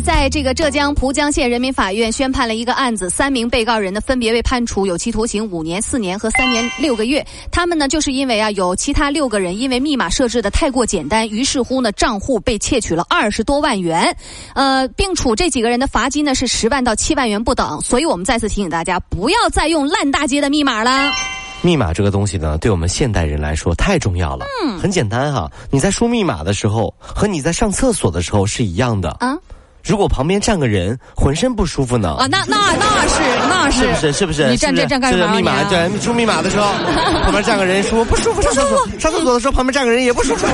[0.00, 7.24] 在这个浙江浦江县人民法院宣判了一个案子，三名被告人呢分别被判处有期徒刑五年、四年和三年六个月。
[7.50, 14.14] 他们呢就是因为啊有其他六个人因为密码设置的太过简单，于是乎呢账户被窃取了二十多万元，
[14.54, 17.80] 呃，并处这几个人的罚金呢是十万到七万元不等。
[17.80, 21.10] 所以我们再次提醒大家，不要再用烂大街的密码了。
[21.62, 24.44] 密码这个东西呢，对我们现代人来说太重要了。
[24.62, 29.36] 嗯，很简单哈，你在输密码的时候和你在上厕所的时候是一样的啊。
[29.86, 32.16] 如果旁边站个人浑身不舒服呢？
[32.18, 34.48] 啊，那那那是那是是不是是不是？
[34.50, 35.34] 你站这站干嘛？
[35.34, 36.72] 密码对，输密码的时候
[37.22, 40.46] 旁边站个人说不舒服，上厕所 上厕所的时候旁边站个人也不舒服。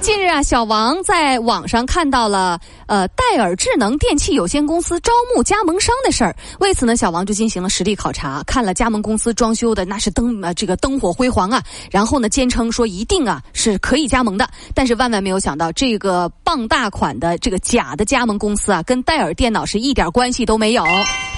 [0.00, 6.34] 近日啊，小王在网上看到了呃戴尔智能电器有限公司招募加盟商的事儿。
[6.58, 11.62] 为此呢，小王就进行了实地考察，看了加盟公司装修的那是灯呃这个灯火辉煌啊。
[11.90, 14.48] 然后呢，坚称说一定啊是可以加盟的。
[14.74, 20.82] 但是万万没有想到，这个傍大款的这个假的加盟公司啊，跟戴尔电脑是一点关系都没有，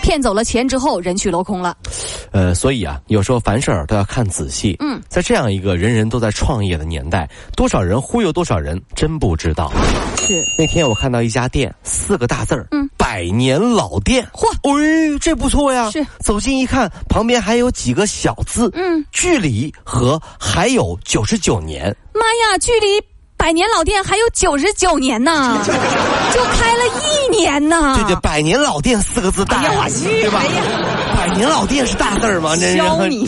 [0.02, 1.76] 骗走了钱之后人去楼空了。
[2.30, 4.76] 呃，所以啊，有时候凡事儿都要看仔细。
[4.78, 8.61] 嗯，在这样一个人人都在创业的年代，多少人忽悠多少人，
[8.94, 9.72] 真不知道。
[10.18, 14.26] 是那天我看到一家店，四个大字儿，嗯，百年老店。
[14.32, 15.90] 嚯，哎，这不错呀。
[15.90, 21.94] 是，走近一看，旁边还有几个小字，嗯，距离和还有九十九年。
[22.14, 23.02] 妈呀，距离。
[23.34, 27.96] 百年老店还有九十九年呢， 就开了一年呢。
[27.96, 30.40] 对对，百年老店四个字大，对吧？
[31.16, 32.54] 百年老店是大字吗？
[32.76, 33.24] 教你。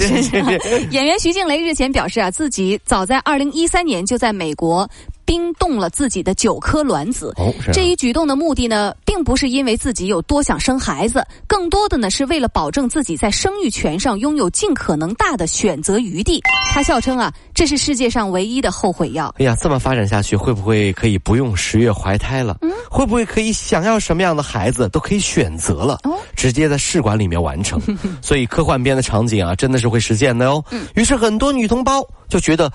[0.93, 4.89] 演员徐静蕾日前表示啊，自己早在二零一三年就在美国。
[5.25, 7.33] 冰冻了自己的九颗卵子。
[7.37, 16.43] 哦，这一举动的目的呢，并不是因为自己有多想生孩子，更多的呢是为了保证自己在生育权上拥有尽可能大的选择余地。
[16.73, 19.35] 他笑称啊，这是世界上唯一的后悔药。
[19.39, 22.59] 哎呀，这么发展下去，会不会可以不用十月怀胎了？
[22.63, 26.01] 嗯，会不会可以想要什么样的孩子都可以选择了？
[26.05, 27.81] 哦，直接在试管里面完成。
[28.21, 30.63] 所以科幻片的场景啊，真的是会实现的哦。
[30.71, 32.71] 嗯，于是很多女同胞就觉得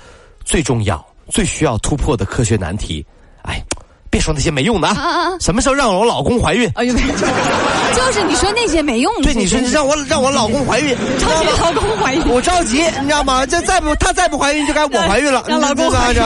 [0.45, 1.05] 最重要。
[1.29, 3.05] 最需要突破的科学难题，
[3.43, 3.61] 哎，
[4.09, 5.37] 别说那些没用的啊！
[5.39, 6.69] 什么时候让我老公怀孕？
[6.75, 6.93] 哎呦，
[7.95, 9.23] 就是你说那些没用的。
[9.23, 13.45] 对，你说让我让我老公怀孕， 着急老公怀孕，我着急，你知道吗？
[13.45, 15.43] 这再不他再不怀孕，就该我怀孕了。
[15.47, 16.21] 让老公怀孕。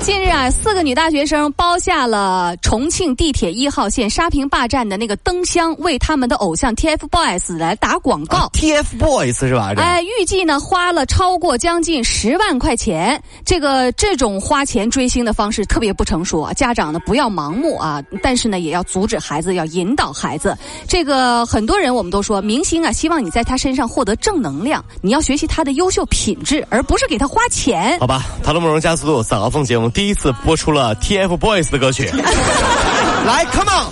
[0.00, 8.48] 近日啊，四个女大学生包下了重庆地铁一号线沙坪坝站的那个灯箱，为他们的偶像 TFBOYS 来打广告。
[8.54, 9.74] TFBOYS 是吧？
[9.76, 13.20] 哎，预计呢花了超过将近十万块钱。
[13.44, 16.52] 这个这种花钱追星的方式特别不成熟啊！
[16.54, 20.56] 家长呢不要盲目啊，但是呢也要阻止孩子，要引导孩子。
[20.86, 27.98] 这个很多人我们都说，明星啊希望你在他身上获得正能量，你要学习他的优秀品质，而不是给他花钱。
[27.98, 29.87] 好吧，塔罗慕容加速度早高峰节目。
[29.90, 32.04] 第一次播出了 TFBOYS 的歌曲，
[33.26, 33.86] 来，Come on，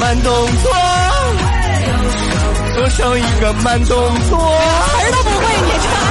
[0.00, 0.32] 慢动
[0.62, 0.72] 作，
[2.74, 3.96] 左手一个慢动
[4.28, 6.03] 作，词儿都不会，你唱。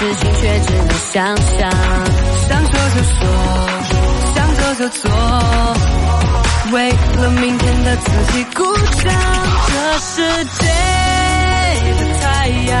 [0.00, 1.70] 事情却只能想象，
[2.48, 3.20] 想说就说，
[4.34, 5.10] 想做就做，
[6.72, 8.64] 为了明天的自己鼓
[9.04, 9.12] 掌。
[9.66, 10.64] 这世界
[11.92, 12.80] 的太阳，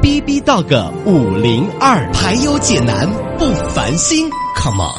[0.00, 4.94] B B 到个五零二，排忧解难不烦心，Come on。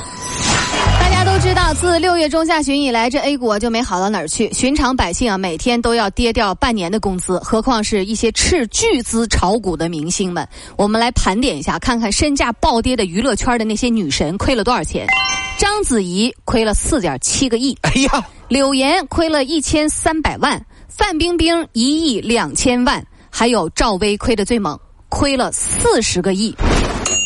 [1.00, 4.52] 大家都知道，自六月中下旬以来，这 A 股就没好到哪儿去。
[4.54, 10.48] 寻常百姓啊，每天都要跌掉半年的工资，何况是一些斥巨资炒股的明星们。
[10.76, 15.08] 我们来盘点一下，看看身价暴跌的娱乐圈的那些女神亏了多少钱。
[15.58, 26.56] 章子怡亏了四点七个亿，哎呀，柳岩亏了一千三百万，范冰冰一亿两千万，还有赵薇亏的最猛，亏了四十个亿。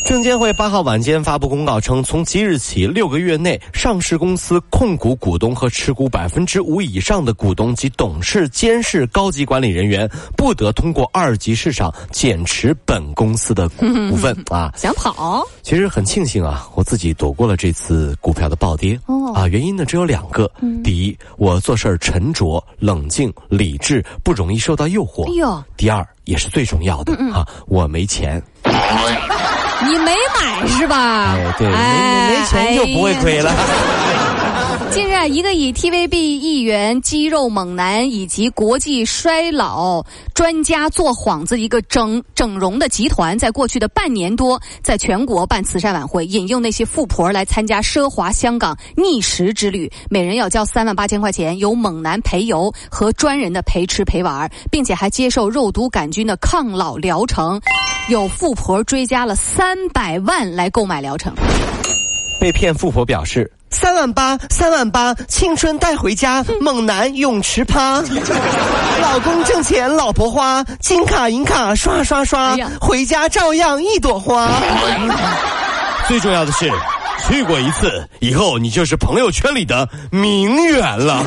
[0.05, 14.73] 证监会八号晚间发布公告称，从即日起六个月内，上市公司控股股东和持股百分之五以上的股东及董事、监事、高级管理人员不得通过二级市场减持本公司的股股份啊。
[14.75, 15.47] 想跑？
[15.61, 18.99] 其实很庆幸啊，我自己躲过了这次股票的暴跌。
[19.05, 20.51] 哦啊，原因呢只有两个。
[20.83, 25.23] 第一，我做事儿沉着、冷静、理智，不容易受到诱惑。
[25.31, 28.43] 哎呦，第二，也是最重要的啊，我没钱。
[29.85, 31.35] 你没买是吧？
[31.35, 33.51] 哎，对，没没没钱就不会亏了。
[34.91, 57.59] 近日，一个以 TVB 艺员、肌肉猛男以及国际衰老专家做幌子一个整整容的集团，在过去的半年多，在全国办慈善晚会，引诱那些富婆来参加奢华香港逆食之旅，每人要交三万八千块钱，由猛男陪游和专人的陪吃陪玩，并且还接受肉毒杆菌的抗老疗程。
[58.09, 61.33] 有富婆追加了三百万来购买疗程。
[62.43, 63.49] 被骗富婆表示。
[63.69, 68.03] 三万八，三万八，青春带回家，猛男泳池趴，
[69.01, 74.49] 老公挣钱，老婆花，金卡银卡刷刷刷，回家照样一朵花。
[76.05, 76.69] 最重要的是，
[77.25, 81.23] 去过一次以后，你就是朋友圈里的名媛了。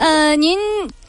[0.00, 0.58] 呃，您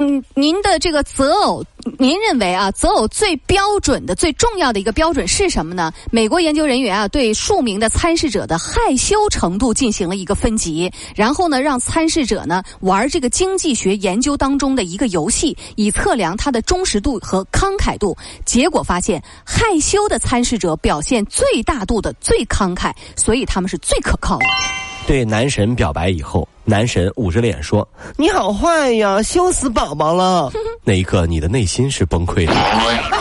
[0.01, 1.61] 嗯，您的这个择偶，
[1.97, 5.91] 您认为啊，择偶最标准的、最重要的一个标准是什么呢？
[6.09, 18.15] 美国研究人员啊，对数名的参试者的害羞程度进行了一个分级，然后呢，让参试者呢玩这个经济学研究当中的一个游戏，以测量他的忠实度和慷慨度。
[18.45, 24.45] 结果发现，害羞的参试者表现最大度的最慷慨，所以他们是最可靠的。
[25.09, 30.51] 对男神表白以后，男神捂着脸说：“你好坏呀，羞死宝宝了。
[30.85, 32.53] ”那一刻，你的内心是崩溃的。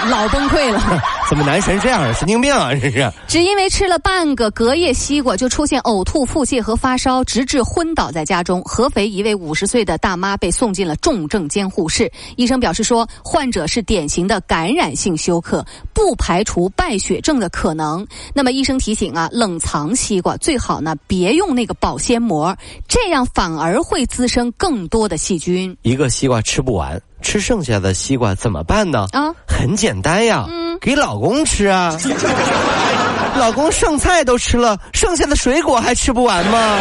[0.08, 0.80] 老崩溃了。
[1.28, 2.12] 怎么男神这样啊？
[2.12, 2.74] 神经病啊！
[2.74, 3.12] 这是。
[3.28, 8.60] 只因为吃了半个隔夜西瓜，就出现呕吐、腹泻和发烧，直至昏倒在家中。
[8.62, 12.10] 合肥一位五十岁的大妈被送进了重症监护室。
[12.36, 15.64] 医生表示说，患者是典型的感染性休克，
[15.94, 18.04] 不排除败血症的可能。
[18.34, 22.56] 那么医生提醒啊，冷藏西瓜最好呢别用那个保鲜膜，
[22.88, 25.76] 这样反而会滋生更多的细菌。
[25.82, 29.06] 一个西瓜吃不完，吃剩下的西瓜怎么办呢？
[29.12, 30.46] 啊，很简单呀，
[30.80, 31.96] 给老公吃啊。
[33.36, 36.78] 老公剩菜都吃了，剩下的水果还吃不完吗？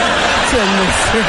[0.52, 1.24] 真的是。